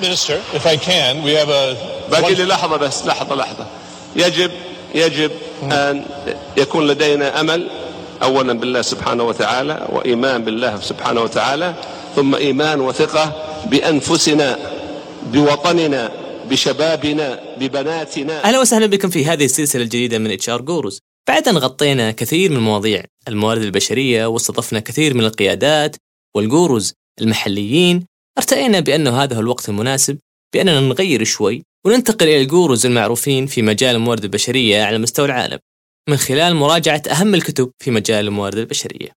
[0.00, 1.76] Minister, if I can, we have a.
[2.10, 3.66] باقي لي لحظة بس لحظة لحظة
[4.16, 4.50] يجب
[4.94, 5.30] يجب
[5.62, 6.04] أن
[6.56, 7.70] يكون لدينا أمل
[8.22, 11.74] أولا بالله سبحانه وتعالى وإيمان بالله سبحانه وتعالى
[12.16, 13.32] ثم إيمان وثقة
[13.66, 14.58] بأنفسنا
[15.32, 16.12] بوطننا
[16.50, 21.00] بشبابنا ببناتنا أهلا وسهلا بكم في هذه السلسلة الجديدة من HR Gurus.
[21.28, 25.96] بعد أن غطينا كثير من مواضيع الموارد البشرية واستضفنا كثير من القيادات
[26.36, 28.06] والجوروز المحليين،
[28.38, 30.18] ارتئينا بأنه هذا هو الوقت المناسب
[30.54, 35.58] بأننا نغير شوي وننتقل إلى الجوروز المعروفين في مجال الموارد البشرية على مستوى العالم
[36.08, 39.12] من خلال مراجعة أهم الكتب في مجال الموارد البشرية.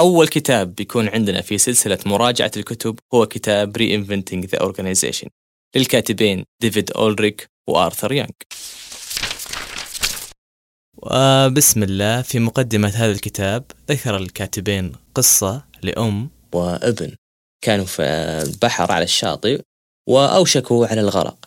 [0.00, 5.28] أول كتاب بيكون عندنا في سلسلة مراجعة الكتب هو كتاب Reinventing the Organization
[5.76, 8.30] للكاتبين ديفيد أولريك وآرثر يانغ
[10.96, 17.16] وبسم الله في مقدمة هذا الكتاب ذكر الكاتبين قصة لأم وابن
[17.64, 18.02] كانوا في
[18.42, 19.62] البحر على الشاطئ
[20.08, 21.46] وأوشكوا على الغرق.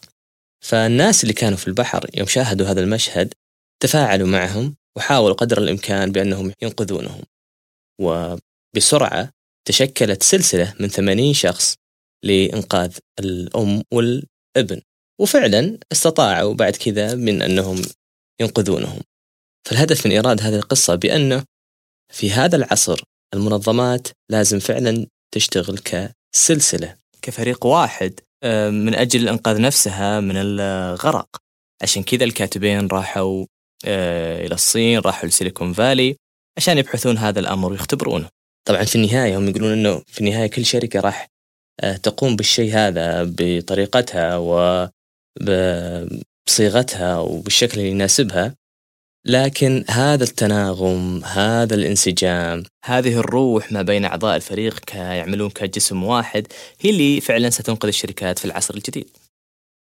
[0.64, 3.34] فالناس اللي كانوا في البحر يوم شاهدوا هذا المشهد
[3.84, 7.22] تفاعلوا معهم وحاولوا قدر الإمكان بأنهم ينقذونهم.
[8.02, 9.30] وبسرعة
[9.68, 11.76] تشكلت سلسلة من 80 شخص
[12.24, 14.82] لإنقاذ الأم والابن.
[15.22, 17.82] وفعلا استطاعوا بعد كذا من أنهم
[18.42, 19.02] ينقذونهم.
[19.68, 21.44] فالهدف من إيراد هذه القصة بأنه
[22.14, 23.04] في هذا العصر
[23.34, 31.28] المنظمات لازم فعلا تشتغل كسلسلة كفريق واحد آه، من أجل إنقاذ نفسها من الغرق.
[31.82, 33.46] عشان كذا الكاتبين راحوا
[33.86, 36.16] آه، إلى الصين راحوا لسيليكون فالي
[36.58, 38.30] عشان يبحثون هذا الأمر ويختبرونه.
[38.68, 41.28] طبعا في النهاية هم يقولون أنه في النهاية كل شركة راح
[41.80, 44.38] آه، تقوم بالشيء هذا بطريقتها
[45.38, 48.56] وبصيغتها وبالشكل اللي يناسبها.
[49.30, 56.48] لكن هذا التناغم هذا الانسجام هذه الروح ما بين أعضاء الفريق كيعملون كجسم واحد
[56.80, 59.10] هي اللي فعلا ستنقذ الشركات في العصر الجديد.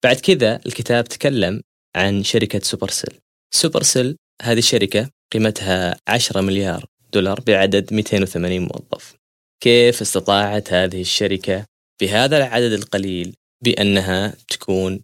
[0.05, 1.63] بعد كذا الكتاب تكلم
[1.97, 3.15] عن شركة سوبرسيل
[3.55, 9.15] سوبرسيل هذه الشركة قيمتها 10 مليار دولار بعدد 280 موظف.
[9.63, 11.65] كيف استطاعت هذه الشركة
[12.01, 15.01] بهذا العدد القليل بأنها تكون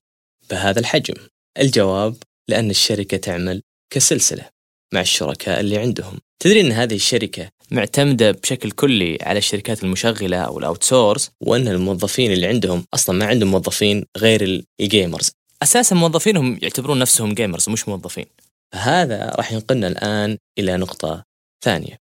[0.50, 1.15] بهذا الحجم؟
[1.59, 2.16] الجواب
[2.48, 4.48] لأن الشركة تعمل كسلسلة
[4.94, 6.19] مع الشركاء اللي عندهم.
[6.42, 12.32] تدري أن هذه الشركة معتمدة بشكل كلي على الشركات المشغلة أو ال outsource وأن الموظفين
[12.32, 15.31] اللي عندهم أصلا ما عندهم موظفين غير ال gamers
[15.62, 18.26] أساسا موظفينهم يعتبرون نفسهم gamers مش موظفين.
[18.75, 21.24] هذا راح ينقلنا الآن إلى نقطة
[21.64, 21.98] ثانية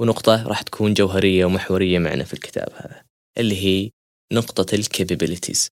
[0.00, 3.02] ونقطة راح تكون جوهرية ومحورية معنا في الكتاب هذا
[3.38, 3.90] اللي هي
[4.32, 5.68] نقطة ال capabilities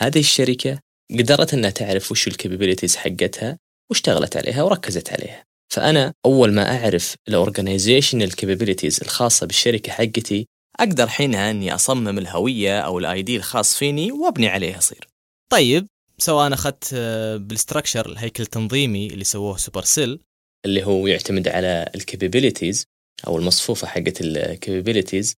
[0.00, 0.80] هذه الشركة
[1.18, 3.58] قدرت أنها تعرف وش ال capabilities حقتها
[3.90, 5.44] واشتغلت عليها وركزت عليها.
[5.72, 10.46] فأنا أول ما أعرف ال organizational capabilities الخاصة بالشركة حقتي
[10.80, 15.08] أقدر حينها أني أصمم الهوية أو ال ID الخاص فيني وأبني عليه أصير.
[15.50, 15.86] طيب
[16.18, 20.20] سواء أخذت آه، بال structure الهيكل التنظيمي اللي سووه سوبر سيل
[20.64, 22.84] اللي هو يعتمد على ال capabilities
[23.26, 25.34] أو المصفوفة حقت ال capabilities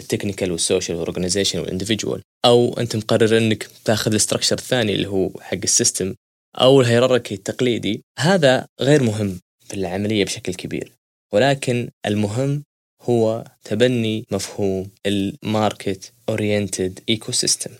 [0.00, 5.58] التكنيكال والسوشيال والاورجنايزيشن والاندفجوال أو أنت مقرر أنك تاخذ ال structure الثاني اللي هو حق
[5.64, 6.14] ال system
[6.56, 10.92] أو ال hierarchy التقليدي هذا غير مهم في العملية بشكل كبير.
[11.32, 12.64] ولكن المهم
[13.02, 17.70] هو تبني مفهوم ال market oriented ecosystem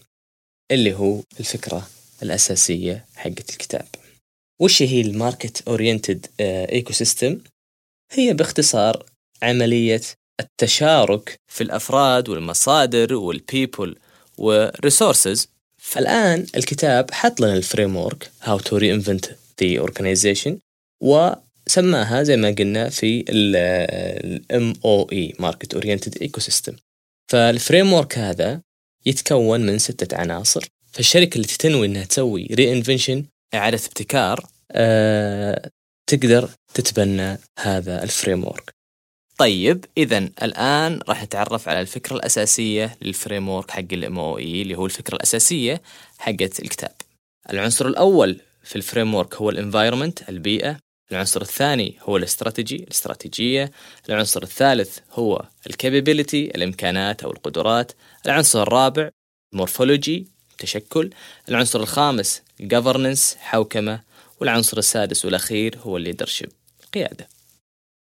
[0.70, 1.88] اللي هو الفكرة
[2.22, 3.86] الأساسية حقت الكتاب.
[4.60, 7.40] وش هي ال market oriented ecosystem
[8.12, 9.06] هي باختصار
[9.42, 10.00] عملية
[10.40, 13.96] التشارك في الأفراد والمصادر وال people
[14.38, 19.26] وال resources فالآن الكتاب حط لنا ال framework how to reinvent
[19.62, 20.58] the organization
[21.02, 26.76] وسماها زي ما قلنا في ال MOE market oriented ecosystem
[27.30, 28.60] فال framework هذا
[29.06, 30.68] يتكون من ستة عناصر.
[30.92, 33.24] فالشركة اللي تنوي إنها تسوي reinvention
[33.54, 35.70] إعادة ابتكار أه
[36.06, 38.74] تقدر تتبنى هذا ال framework
[39.38, 44.86] طيب اذا الآن راح نتعرف على الفكرة الأساسية لل framework حق ال MOE اللي هو
[44.86, 45.82] الفكرة الأساسية
[46.18, 46.94] حقت الكتاب.
[47.50, 50.76] العنصر الأول في ال framework هو ال environment البيئة.
[51.12, 53.72] العنصر الثاني هو الاستراتيجي الاستراتيجية.
[54.08, 57.92] العنصر الثالث هو ال capability الإمكانات أو القدرات.
[58.26, 59.10] العنصر الرابع
[59.52, 60.26] morphology
[60.58, 61.10] تشكل.
[61.48, 64.00] العنصر الخامس governance حوكمة.
[64.40, 66.48] والعنصر السادس والأخير هو ال leadership
[66.94, 67.28] قيادة.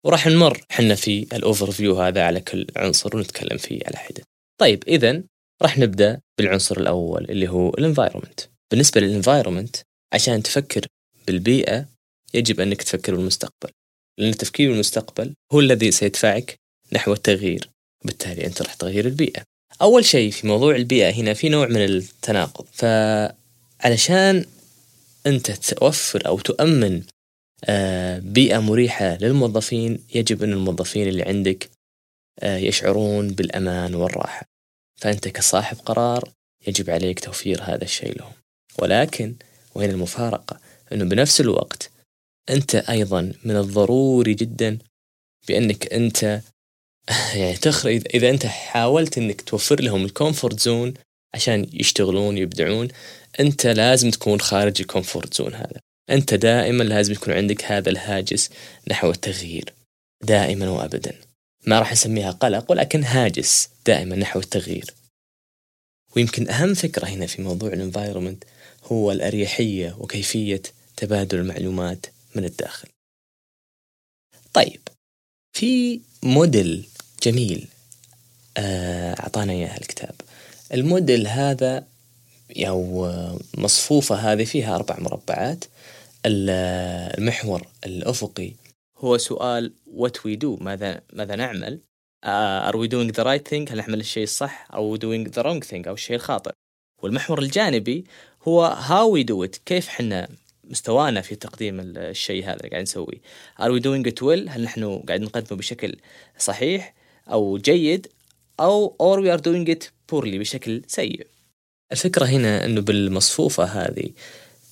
[0.05, 4.23] وراح نمر حنا في ال overview هذا على كل عنصر ونتكلم فيه على حدة.
[4.61, 5.23] طيب اذا
[5.63, 8.41] راح نبدأ بالعنصر الأول اللي هو ال environment.
[8.71, 9.77] بالنسبة لل environment
[10.13, 10.87] عشان تفكر
[11.27, 11.87] بالبيئة
[12.35, 13.71] يجب أنك تفكر بالمستقبل.
[14.19, 16.57] لأن التفكير بالمستقبل هو الذي سيدفعك
[16.93, 17.71] نحو التغيير.
[18.05, 19.43] بالتالي أنت راح تغير البيئة.
[19.83, 24.45] أول شيء في موضوع البيئة هنا في نوع من التناقض فعلشان
[25.27, 27.03] أنت توفر أو تؤمن
[28.19, 31.71] بيئة مريحة للموظفين يجب أن الموظفين اللي عندك
[32.41, 34.47] آه، يشعرون بالأمان والراحة.
[35.01, 36.31] فأنت كصاحب قرار
[36.67, 38.33] يجب عليك توفير هذا الشيء لهم.
[38.79, 39.35] ولكن
[39.75, 40.61] وهنا المفارقة؟
[40.93, 41.91] أنه بنفس الوقت
[42.51, 44.79] أنت أيضا من الضروري جدا
[45.49, 46.41] بأنك أنت
[47.41, 50.95] يعني تخر إذا أنت حاولت أنك توفر لهم ال comfort zone
[51.35, 52.89] عشان يشتغلون يبدعون
[53.41, 55.81] أنت لازم تكون خارج ال comfort zone هذا.
[56.11, 58.51] أنت دائما لازم يكون عندك هذا الهاجس
[58.91, 59.73] نحو التغيير
[60.23, 61.15] دائما وأبدا.
[61.67, 64.95] ما راح نسميها قلق ولكن هاجس دائما نحو التغيير.
[66.17, 68.45] ويمكن أهم فكرة هنا في موضوع ال environment
[68.85, 70.63] هو الأريحية وكيفية
[70.97, 72.89] تبادل المعلومات من الداخل.
[74.53, 74.81] طيب
[75.53, 76.87] في موديل
[77.23, 77.69] جميل
[78.57, 80.15] آه، أعطانا إياه الكتاب.
[80.75, 81.87] الموديل هذا
[82.57, 83.09] أو
[83.59, 85.65] مصفوفة هذه فيها أربع مربعات.
[86.27, 88.53] المحور الأفقي.
[88.97, 91.81] هو سؤال what we do ماذا ماذا نعمل؟
[92.27, 95.87] are we doing the right thing هل نعمل الشيء الصح؟ أو doing the wrong thing
[95.89, 96.53] أو الشيء الخاطئ.
[97.03, 98.05] والمحور الجانبي
[98.43, 100.29] هو how we do it كيف حنا
[100.65, 103.21] مستوانا في تقديم الشيء هذا اللي قاعد نسويه.
[103.61, 105.97] are we doing it well هل نحن قاعد نقدمه بشكل
[106.39, 106.95] صحيح
[107.29, 108.07] أو جيد؟
[108.61, 111.27] أو or we are doing it poorly بشكل سيء.
[111.93, 114.11] الفكرة هنا أنه بالمصفوفة هذه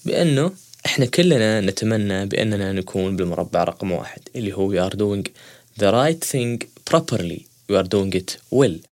[0.04, 0.52] بأنه
[0.86, 5.30] إحنا كلنا نتمنى بأننا نكون بالمربع رقم واحد اللي هو we are doing
[5.78, 7.46] the right thing properly.
[7.70, 8.86] We are doing it well.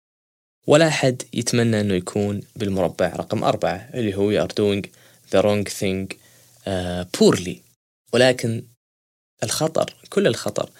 [0.66, 4.88] ولا أحد يتمنى أنه يكون بالمربع رقم أربعة اللي هو we are doing
[5.30, 6.16] the wrong thing
[6.66, 7.56] uh, poorly.
[8.12, 8.62] ولكن
[9.42, 10.70] الخطر كل الخطر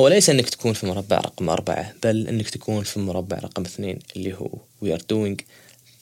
[0.00, 3.98] هو ليس أنك تكون في مربع رقم أربعة بل أنك تكون في مربع رقم اثنين
[4.16, 4.50] اللي هو
[4.84, 5.36] we are doing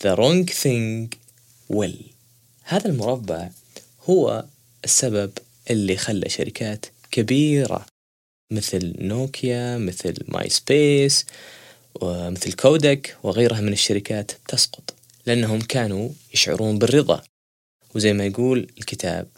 [0.05, 1.09] the wrong thing
[1.77, 2.03] well.
[2.63, 3.51] هذا المربع
[4.05, 4.45] هو
[4.85, 5.31] السبب
[5.71, 7.87] اللي خلى شركات كبيرة
[8.53, 11.27] مثل نوكيا مثل ماي سبيس
[12.01, 14.95] ومثل كودك وغيرها من الشركات تسقط
[15.27, 17.23] لأنهم كانوا يشعرون بالرضا.
[17.95, 19.29] وزي ما يقول الكتاب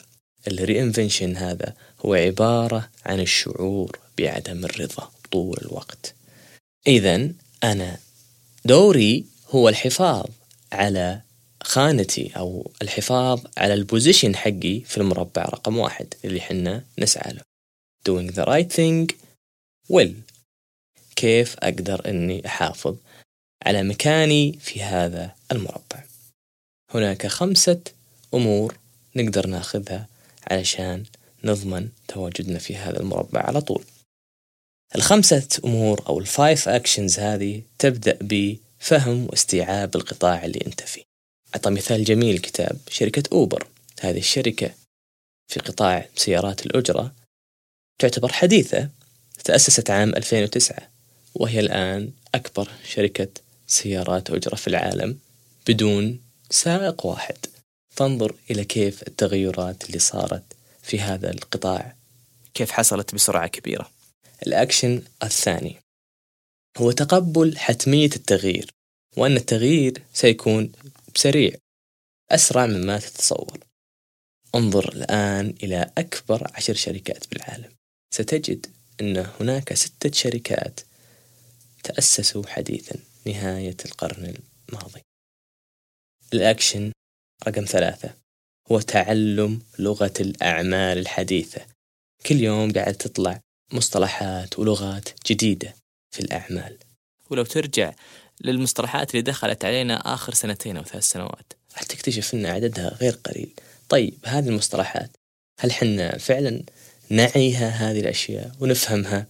[0.49, 1.75] ال reinvention هذا
[2.07, 6.15] هو عبارة عن الشعور بعدم الرضا طول الوقت.
[6.87, 7.29] إذا
[7.65, 7.99] أنا
[8.65, 10.27] دوري هو الحفاظ
[10.73, 11.21] على
[11.63, 17.43] خانتي أو الحفاظ على ال position حقي في المربع رقم واحد اللي حنا نسعى له.
[18.09, 19.17] Doing the right thing.
[19.93, 20.13] Well
[21.17, 22.97] كيف أقدر أني أحافظ
[23.67, 26.05] على مكاني في هذا المربع؟
[26.95, 27.81] هناك خمسة
[28.35, 28.79] أمور
[29.17, 30.09] نقدر ناخذها
[30.51, 31.05] علشان
[31.45, 33.85] نضمن تواجدنا في هذا المربع على طول.
[34.95, 41.12] الخمسة أمور أو ال five actions هذه تبدأ بفهم واستيعاب القطاع اللي أنت فيه.
[41.55, 43.67] أعطى مثال جميل كتاب شركة أوبر.
[44.01, 44.75] هذه الشركة
[45.49, 47.13] في قطاع سيارات الأجرة
[47.99, 48.89] تعتبر حديثة
[49.45, 50.77] تأسست عام 2009
[51.35, 53.29] وهي الآن أكبر شركة
[53.67, 55.19] سيارات أجرة في العالم
[55.69, 56.21] بدون
[56.51, 57.37] سائق واحد.
[57.91, 60.43] فانظر إلى كيف التغيرات اللي صارت
[60.83, 61.97] في هذا القطاع.
[62.55, 63.91] كيف حصلت بسرعة كبيرة.
[64.47, 65.77] الأكشن الثاني
[66.79, 68.71] هو تقبل حتمية التغيير
[69.17, 70.73] وأن التغيير سيكون
[71.15, 71.53] بسريع.
[72.31, 73.59] أسرع مما تتصور.
[74.55, 77.73] انظر الآن إلى أكبر عشر شركات بالعالم.
[78.15, 78.67] ستجد
[79.01, 80.81] أن هناك ستة شركات
[81.85, 84.35] تأسسوا حديثا نهاية القرن
[84.69, 85.01] الماضي.
[86.33, 86.93] الأكشن
[87.49, 88.15] رقم ثلاثة.
[88.73, 91.67] هو تعلم لغة الأعمال الحديثة.
[92.27, 93.41] كل يوم قاعد تطلع
[93.73, 95.75] مصطلحات ولغات جديدة
[96.11, 96.79] في الأعمال.
[97.31, 97.95] ولو ترجع
[98.45, 101.53] للمصطلحات اللي دخلت علينا آخر سنتين أو ثلاث سنوات.
[101.73, 103.51] راح تكتشف أن عددها غير قليل.
[103.89, 105.11] طيب هذه المصطلحات
[105.61, 106.63] هل حنا فعلا
[107.11, 109.27] نعيها هذه الأشياء ونفهمها؟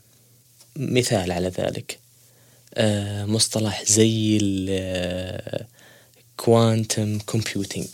[0.77, 1.99] مثال على ذلك.
[2.75, 4.39] آه مصطلح زي
[6.39, 7.87] الكوانتم كومبيوتينج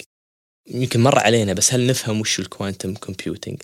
[0.71, 3.63] يمكن مر علينا بس هل نفهم وش ال quantum computing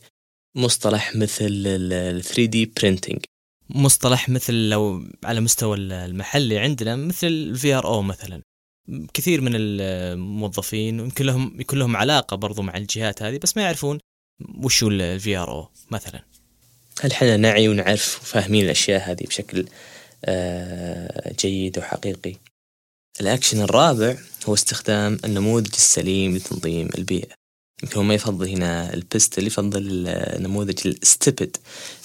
[0.54, 3.24] مصطلح مثل ال 3D printing
[3.70, 8.42] مصطلح مثل لو على مستوى المحلي عندنا مثل ال VRO مثلا.
[9.14, 13.98] كثير من الموظفين يمكن لهم يكون لهم علاقة برضو مع الجهات هذه بس ما يعرفون
[14.62, 16.22] وش هو ال VRO مثلا.
[17.00, 19.66] هل إحنا نعي ونعرف وفاهمين الأشياء هذه بشكل
[20.24, 22.36] آه، جيد وحقيقي؟
[23.20, 24.16] الأكشن الرابع
[24.48, 27.34] هو استخدام النموذج السليم لتنظيم البيئة.
[27.82, 30.04] يمكن هو ما يفضل هنا ال PESTEL يفضل
[30.38, 31.56] نموذج ال STEPED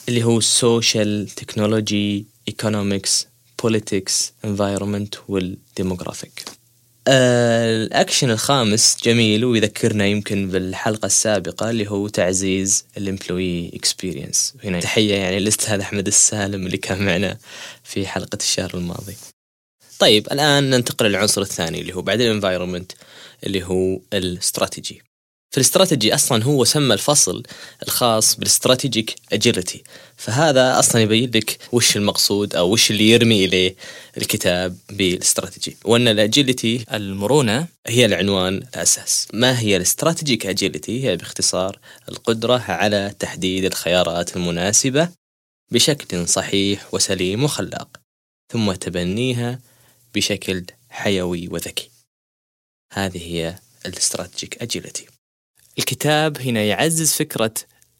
[0.09, 3.27] اللي هو social technology economics
[3.61, 4.13] politics
[4.45, 6.45] environment وال demographic
[7.07, 14.79] ال action الخامس جميل ويذكرنا يمكن بالحلقة السابقة اللي هو تعزيز ال employee experience هنا
[14.79, 17.37] تحية يعني للأستاذ أحمد السالم اللي كان معنا
[17.83, 19.15] في حلقة الشهر الماضي.
[19.99, 22.91] طيب الآن ننتقل للعنصر الثاني اللي هو بعد ال environment
[23.43, 25.01] اللي هو الاستراتيجي
[25.51, 27.43] في الاستراتيجي أصلا هو سمى الفصل
[27.83, 29.83] الخاص بال strategic agility
[30.17, 33.75] فهذا أصلا يبين لك وش المقصود أو وش اللي يرمي إليه
[34.17, 35.77] الكتاب بالاستراتيجي.
[35.85, 39.27] وأن ال agility المرونة هي العنوان الأساس.
[39.33, 41.79] ما هي ال strategic agility هي باختصار
[42.09, 45.09] القدرة على تحديد الخيارات المناسبة
[45.71, 47.97] بشكل صحيح وسليم وخلاق
[48.53, 49.59] ثم تبنيها
[50.15, 51.89] بشكل حيوي وذكي.
[52.93, 55.18] هذه هي ال strategic agility
[55.79, 57.53] الكتاب هنا يعزز فكرة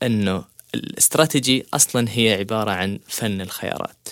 [0.04, 0.46] أنه
[0.76, 4.08] الاستراتيجي أصلا هي عبارة عن فن الخيارات.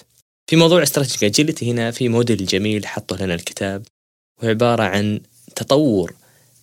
[0.49, 3.85] في موضوع strategy agility هنا في موديل جميل حطه لنا الكتاب
[4.37, 5.19] وهو عبارة عن
[5.55, 6.13] تطور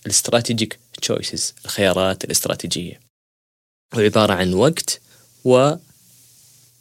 [0.06, 3.00] ال strategic choices الخيارات الاستراتيجية.
[3.96, 5.00] وعبارة عن وقت
[5.44, 5.74] و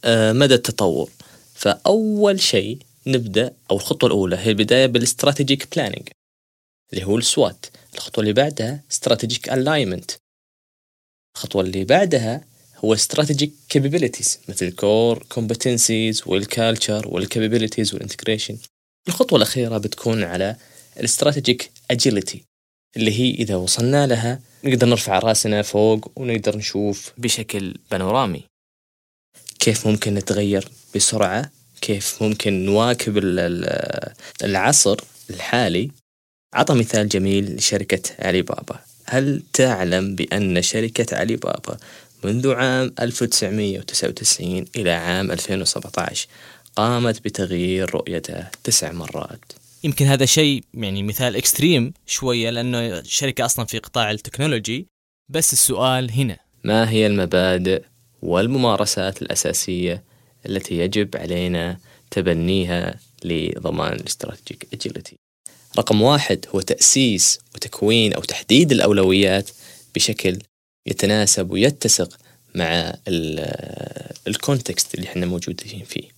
[0.05, 1.09] آه، التطور.
[1.53, 2.77] فأول شيء
[3.07, 6.09] نبدأ أو الخطوة الأولى هي البداية بال strategic planning
[6.93, 7.65] اللي هو ال SWOT.
[7.95, 10.11] الخطوة اللي بعدها strategic alignment
[11.35, 12.45] الخطوة اللي بعدها
[12.77, 18.57] هو strategic capabilities مثل core competencies وال culture وال capabilities وال integration
[19.07, 20.55] الخطوة الأخيرة بتكون على
[20.97, 22.43] ال strategic agility
[22.97, 28.43] اللي هي إذا وصلنا لها نقدر نرفع رأسنا فوق ونقدر نشوف بشكل بانورامي
[29.59, 33.17] كيف ممكن نتغير بسرعة؟ كيف ممكن نواكب
[34.43, 35.91] العصر الحالي؟
[36.53, 41.77] عطى مثال جميل لشركة علي بابا هل تعلم بأن شركة علي بابا
[42.23, 46.27] منذ عام 1999 إلى عام 2017
[46.75, 49.39] قامت بتغيير رؤيتها تسع مرات؟
[49.83, 54.87] يمكن هذا شيء يعني مثال extreme شوية لأنه شركة أصلا في قطاع ال technology.
[55.29, 56.37] بس السؤال هنا.
[56.63, 57.83] ما هي المبادئ
[58.21, 60.03] والممارسات الأساسية
[60.45, 61.77] التي يجب علينا
[62.11, 65.15] تبنيها لضمان ال strategic agility
[65.77, 69.49] رقم واحد هو تأسيس وتكوين أو تحديد الأولويات
[69.95, 70.39] بشكل
[70.87, 72.17] يتناسب ويتسق
[72.55, 72.95] مع
[74.27, 76.09] ال context اللي إحنا موجودين فيه.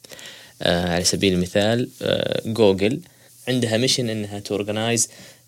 [0.62, 3.00] آه على سبيل المثال آه جوجل
[3.48, 5.02] عندها mission إنها to organize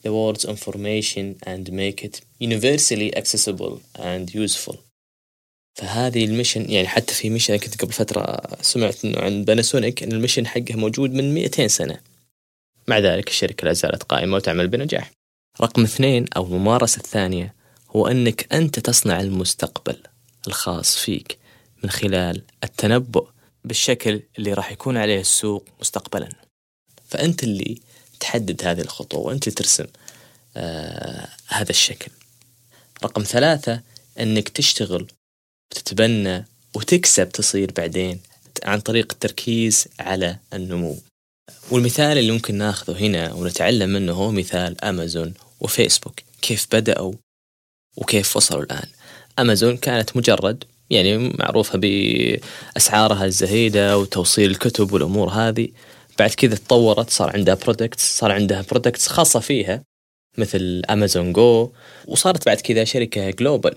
[0.05, 4.75] the world's information and make it universally accessible and useful.
[5.75, 10.11] فهذه ال mission يعني حتى في mission كنت قبل فترة سمعت إنه عن باناسونيك إن
[10.11, 11.99] ال mission حقها موجود من 200 سنة.
[12.87, 15.11] مع ذلك الشركة لا زالت قائمة وتعمل بنجاح.
[15.61, 17.55] رقم اثنين أو الممارسة الثانية
[17.95, 19.97] هو أنك أنت تصنع المستقبل
[20.47, 21.37] الخاص فيك
[21.83, 23.27] من خلال التنبؤ
[23.63, 26.29] بالشكل اللي راح يكون عليه السوق مستقبلا.
[27.07, 27.81] فأنت اللي
[28.19, 29.85] تحدد هذه الخطوة وأنت اللي ترسم
[30.57, 32.11] آه هذا الشكل.
[33.03, 33.81] رقم ثلاثة
[34.19, 35.07] أنك تشتغل
[35.71, 38.19] وتتبنى وتكسب تصير بعدين
[38.63, 40.97] عن طريق التركيز على النمو.
[41.71, 47.13] والمثال اللي ممكن ناخذه هنا ونتعلم منه هو مثال أمازون وفيسبوك كيف بدأوا
[47.97, 48.87] وكيف وصلوا الآن؟
[49.39, 55.67] أمازون كانت مجرد يعني معروفة بأسعارها الزهيدة وتوصيل الكتب والأمور هذه.
[56.19, 59.83] بعد كذا تطورت صار عندها products صار عندها products خاصة فيها
[60.37, 61.71] مثل أمازون جو
[62.07, 63.75] وصارت بعد كذا شركة global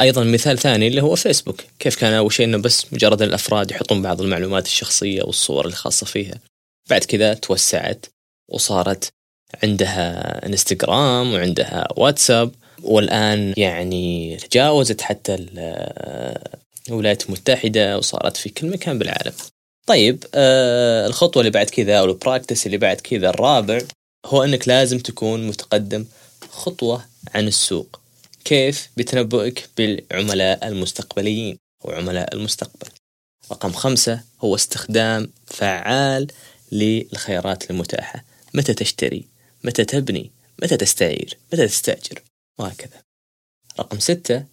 [0.00, 4.02] أيضا مثال ثاني اللي هو فيسبوك كيف كان أول شيء إنه بس مجرد الأفراد يحطون
[4.02, 6.51] بعض المعلومات الشخصية والصور الخاصة فيها.
[6.92, 8.06] بعد كذا توسعت
[8.48, 9.12] وصارت
[9.62, 12.50] عندها انستغرام وعندها واتساب
[12.82, 15.34] والآن يعني تجاوزت حتى
[16.88, 19.32] الولايات المتحدة وصارت في كل مكان بالعالم.
[19.86, 23.80] طيب آه الخطوة اللي بعد كذا أو البراكتس اللي بعد كذا الرابع
[24.26, 26.04] هو إنك لازم تكون متقدم
[26.50, 28.00] خطوة عن السوق.
[28.44, 32.88] كيف؟ بتنبؤك بالعملاء المستقبليين أو عملاء المستقبل.
[33.52, 36.26] رقم خمسة هو استخدام فعال
[36.72, 38.24] للخيارات المتاحة.
[38.54, 39.26] متى تشتري؟
[39.64, 40.30] متى تبني؟
[40.62, 42.22] متى تستعير؟ متى تستأجر؟
[42.58, 43.02] وهكذا.
[43.80, 44.44] رقم ستة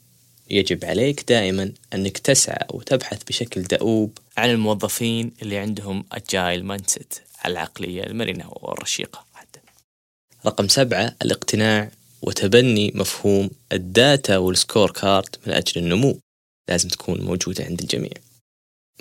[0.49, 7.13] يجب عليك دائما أنك تسعى وتبحث بشكل دؤوب عن الموظفين اللي عندهم agile mindset
[7.45, 9.59] العقلية المرنة والرشيقة حتى.
[10.45, 16.19] رقم سبعة الاقتناع وتبني مفهوم ال data وال scorecard من أجل النمو.
[16.69, 18.11] لازم تكون موجودة عند الجميع.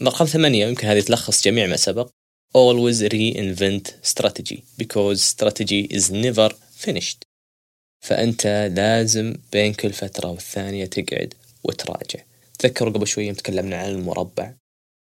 [0.03, 2.11] رقم ثمانية يمكن هذه تلخص جميع ما سبق.
[2.55, 6.51] Always reinvent strategy because strategy is never
[6.85, 7.23] finished.
[8.01, 12.25] فأنت لازم بين كل فترة والثانية تقعد وتراجع.
[12.59, 14.55] تذكروا قبل شوية تكلمنا عن المربع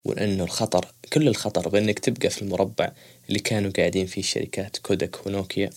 [0.07, 2.93] وأنه الخطر كل الخطر بأنك تبقى في المربع
[3.29, 5.71] اللي كانوا قاعدين فيه شركات كودك ونوكيا.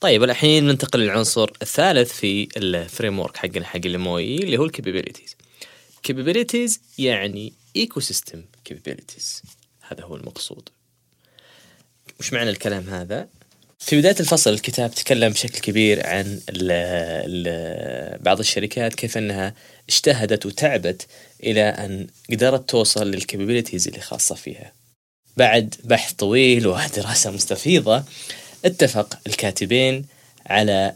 [0.00, 4.69] طيب الحين ننتقل للعنصر الثالث في ال framework حقنا حق ال MOE اللي هو ال
[4.69, 5.36] capabilities
[6.02, 9.42] capabilities يعني ecosystem capabilities
[9.92, 10.68] هذا هو المقصود.
[12.20, 13.28] وش معنى الكلام هذا؟
[13.78, 16.70] في بداية الفصل الكتاب تكلم بشكل كبير عن ال
[17.26, 19.54] ال بعض الشركات كيف أنها
[19.88, 21.06] اجتهدت وتعبت
[21.42, 24.72] إلى أن قدرت توصل لل capabilities اللي خاصة فيها.
[25.36, 28.04] بعد بحث طويل ودراسة مستفيضة
[28.64, 30.06] اتفق الكاتبين
[30.46, 30.94] على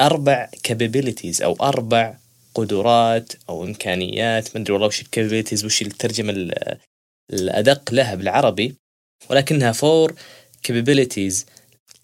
[0.00, 2.14] أربع capabilities أو أربع
[2.54, 6.32] قدرات أو إمكانيات ما أدري والله وش ال capabilities وش الترجمة
[7.32, 8.74] الأدق لها بالعربي
[9.30, 10.14] ولكنها four
[10.62, 11.46] capabilities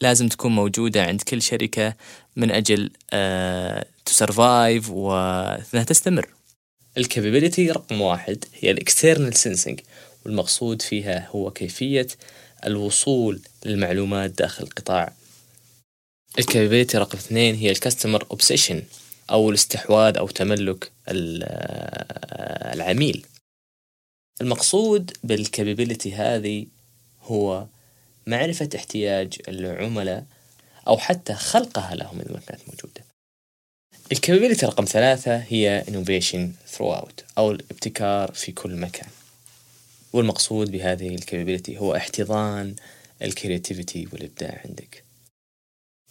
[0.00, 1.95] لازم تكون موجودة عند كل شركة
[2.37, 2.91] من أجل
[4.05, 6.29] ت survive uh, وأنها تستمر.
[6.99, 9.81] ال capability رقم واحد هي ال external sensing
[10.25, 12.07] والمقصود فيها هو كيفية
[12.67, 15.12] الوصول للمعلومات داخل القطاع.
[16.39, 18.83] ال capability رقم اثنين هي ال customer obsession
[19.31, 20.93] أو الاستحواذ أو تملك
[22.75, 23.26] العميل.
[24.43, 26.67] المقصود بال capability هذه
[27.23, 27.67] هو
[28.27, 30.25] معرفة احتياج العملاء
[30.89, 33.05] أو حتى خلقها لهم إذا ما كانت موجودة.
[34.12, 39.09] ال capability رقم ثلاثة هي innovation throughout أو الابتكار في كل مكان.
[40.13, 42.75] والمقصود بهذه ال capability هو احتضان
[43.23, 45.05] ال creativity والإبداع عندك.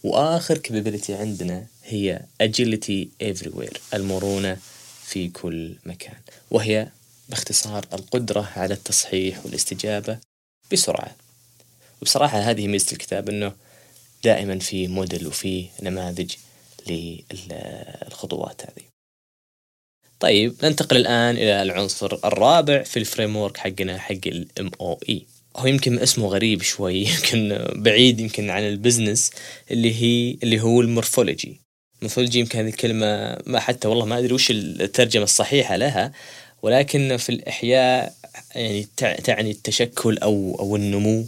[0.04, 4.58] وآخر capability عندنا هي agility everywhere المرونة
[5.04, 6.18] في كل مكان
[6.52, 6.88] وهي
[7.32, 10.20] باختصار القدرة على التصحيح والاستجابة
[10.72, 11.16] بسرعة.
[12.02, 13.54] وبصراحة هذه ميزة الكتاب أنه
[14.24, 16.34] دائما في موديل وفي نماذج
[16.88, 18.86] للخطوات هذه.
[20.20, 24.28] طيب ننتقل الآن إلى العنصر الرابع في ال framework حقنا حق
[24.82, 25.26] MOE
[25.58, 29.32] هو يمكن اسمه غريب شوي يمكن بعيد يمكن عن ال business
[29.72, 31.62] اللي هي اللي هو ال morphology.
[32.02, 36.12] ال morphology يمكن هذه الكلمة ما حتى والله ما أدري وش الترجمة الصحيحة لها
[36.62, 38.14] ولكن في الإحياء
[38.56, 41.26] يعني تعني التشكل أو أو النمو.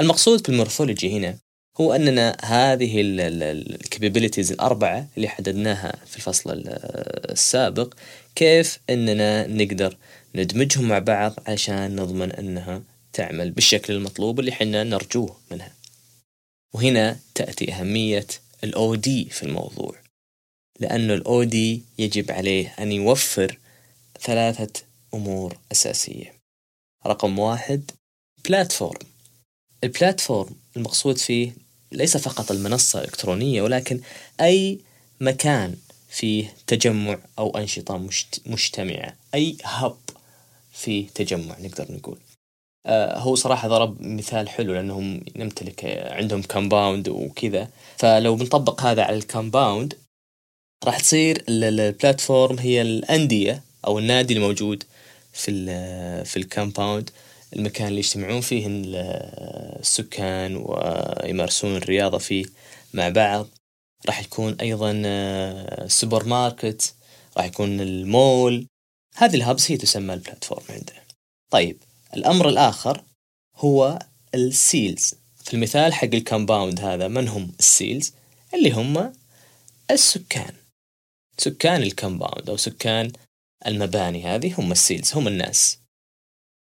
[0.00, 1.38] المقصود بال morphology هنا
[1.80, 6.64] هو أننا هذه ال capabilities الأربعة اللي حددناها في الفصل
[7.30, 7.94] السابق
[8.34, 9.96] كيف أننا نقدر
[10.34, 15.72] ندمجهم مع بعض عشان نضمن أنها تعمل بالشكل المطلوب اللي حنا نرجوه منها.
[16.74, 18.26] وهنا تأتي أهمية
[18.64, 19.94] الأو دي في الموضوع.
[20.80, 23.58] لأنه الأو دي يجب عليه أن يوفر
[24.20, 24.82] ثلاثة
[25.14, 26.34] أمور أساسية.
[27.06, 27.90] رقم واحد
[28.44, 29.06] بلاتفورم
[29.84, 31.52] البلاتفورم المقصود فيه
[31.92, 34.00] ليس فقط المنصة الإلكترونية ولكن
[34.40, 34.78] أي
[35.20, 35.76] مكان
[36.08, 38.08] فيه تجمع أو أنشطة
[38.46, 39.16] مجتمعة.
[39.34, 39.96] أي hub
[40.72, 42.18] فيه تجمع نقدر نقول.
[42.86, 47.70] آه هو صراحة ضرب مثال حلو لأنهم نمتلك عندهم compound وكذا.
[47.96, 49.94] فلو بنطبق هذا على ال compound
[50.84, 54.84] راح تصير ال platform هي الأندية أو النادي الموجود
[55.32, 55.50] في
[56.24, 57.10] في ال compound
[57.56, 58.66] المكان اللي يجتمعون فيه
[59.80, 62.44] السكان ويمارسون الرياضة فيه
[62.94, 63.48] مع بعض.
[64.06, 64.92] راح يكون أيضا
[65.84, 66.94] السوبر ماركت
[67.36, 68.66] راح يكون المول.
[69.14, 71.02] هذه ال hubs هي تسمى ال platform عندنا.
[71.50, 71.76] طيب
[72.16, 73.02] الأمر الآخر
[73.56, 73.98] هو
[74.34, 75.14] ال cells.
[75.44, 78.12] في المثال حق ال compound هذا من هم ال cells؟
[78.54, 79.12] اللي هم
[79.90, 80.54] السكان.
[81.38, 83.12] سكان ال compound أو سكان
[83.66, 85.78] المباني هذه هم ال cells هم الناس.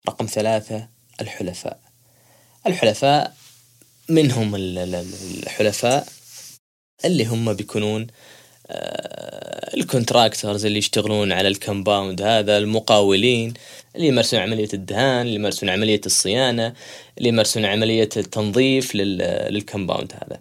[0.08, 0.88] رقم ثلاثة
[1.20, 1.80] الحلفاء.
[2.66, 3.36] الحلفاء
[4.08, 6.08] منهم الحلفاء
[7.04, 8.06] اللي هم بيكونون
[8.66, 13.54] آه، ال contractors اللي يشتغلون على ال compound هذا المقاولين
[13.96, 16.74] اللي يمارسون عملية الدهان اللي يمارسون عملية الصيانة
[17.18, 20.40] اللي يمارسون عملية التنظيف لل compound هذا.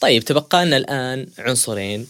[0.00, 2.06] طيب تبقى لنا الآن عنصرين.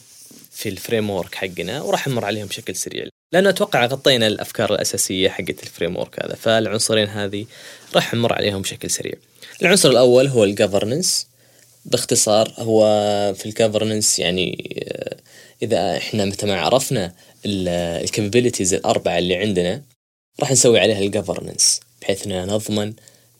[0.58, 3.06] في ال framework حقنا وراح نمر عليهم بشكل سريع.
[3.32, 7.46] لأنه أتوقع غطينا الأفكار الأساسية حقت ال framework هذا فالعنصرين هذه
[7.94, 9.14] راح نمر عليهم بشكل سريع.
[9.62, 11.26] العنصر الأول هو ال governance
[11.84, 12.84] باختصار هو
[13.34, 15.16] في ال governance يعني آه،
[15.62, 17.14] إذا إحنا متى ما عرفنا
[17.46, 19.82] ال capabilities الأربعة اللي عندنا
[20.40, 22.92] راح نسوي عليها ال governance بحيث إننا نضمن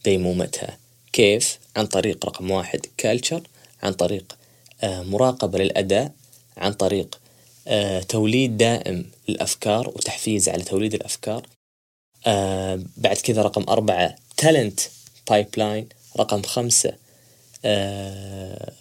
[0.05, 0.79] ديمومتها.
[1.13, 3.43] كيف؟ عن طريق رقم واحد culture
[3.83, 4.37] عن طريق
[4.83, 6.13] آه، مراقبة للأداء
[6.59, 7.21] عن طريق
[7.69, 11.47] آه، توليد دائم للأفكار وتحفيز على توليد الأفكار.
[12.27, 14.81] آه، بعد كذا رقم أربعة talent
[15.31, 16.97] pipeline رقم خمسة
[17.65, 18.73] آه،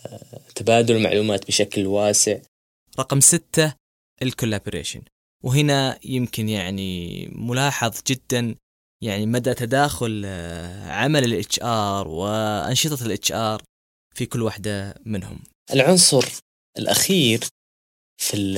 [0.56, 2.38] تبادل المعلومات بشكل واسع.
[3.00, 3.74] رقم ستة
[4.22, 5.02] ال collaboration
[5.44, 8.56] وهنا يمكن يعني ملاحظ جدا
[9.04, 10.26] يعني مدى تداخل
[10.86, 13.62] عمل ال HR وأنشطة ال HR
[14.16, 15.40] في كل واحدة منهم.
[15.74, 16.26] العنصر
[16.78, 17.40] الأخير
[18.18, 18.56] في ال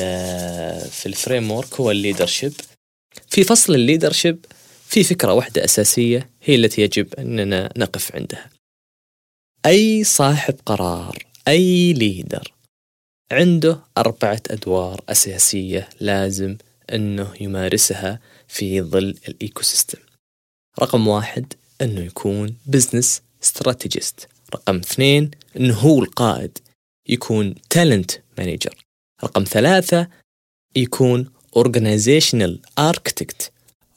[0.90, 2.54] في ال framework هو ال leadership
[3.28, 4.46] في فصل ال leadership
[4.86, 8.50] في فكرة واحدة أساسية هي التي يجب أننا نقف عندها.
[9.66, 12.54] أي صاحب قرار أي leader
[13.32, 16.58] عنده أربعة أدوار أساسية لازم
[16.94, 20.00] أنه يمارسها في ظل ال ecosystem
[20.80, 26.58] رقم واحد أنه يكون business strategist رقم اثنين أنه هو القائد
[27.10, 28.76] يكون talent manager
[29.24, 30.10] رقم ثلاثة
[30.76, 33.50] يكون organizational architect.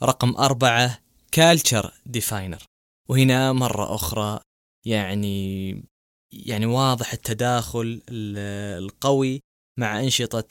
[0.03, 0.99] رقم أربعة
[1.33, 2.63] culture definer
[3.09, 4.41] وهنا مرة أخرى
[4.87, 5.71] يعني
[6.33, 9.41] يعني واضح التداخل القوي
[9.79, 10.49] مع أنشطة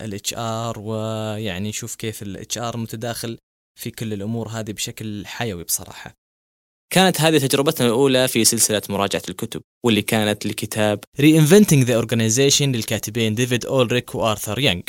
[0.00, 3.38] ال HR ويعني نشوف كيف ال HR متداخل
[3.80, 6.14] في كل الأمور هذه بشكل حيوي بصراحة.
[6.90, 13.34] كانت هذه تجربتنا الأولى في سلسلة مراجعة الكتب واللي كانت لكتاب Reinventing the Organization للكاتبين
[13.34, 14.82] ديفيد أولريك وآرثر يانغ.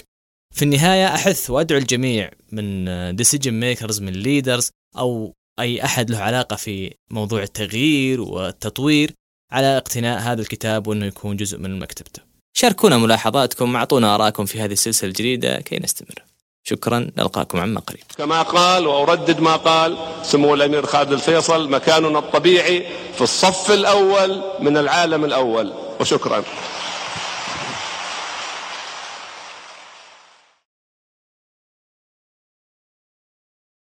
[0.56, 6.56] في النهاية أحث وأدعو الجميع من decision makers من leaders أو أي أحد له علاقة
[6.56, 9.12] في موضوع التغيير والتطوير
[9.52, 12.22] على اقتناء هذا الكتاب وأنه يكون جزء من مكتبته.
[12.58, 16.27] شاركونا ملاحظاتكم أعطونا آراءكم في هذه السلسلة الجديدة كي نستمر.
[16.70, 18.04] شكرا نلقاكم عما قريب.
[18.18, 24.78] كما قال وأردد ما قال سمو الأمير خالد الفيصل مكاننا الطبيعي في الصف الأول من
[24.78, 25.74] العالم الأول.
[26.00, 26.44] وشكرا.